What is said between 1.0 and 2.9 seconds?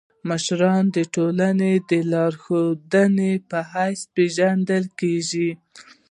ټولني د لارښود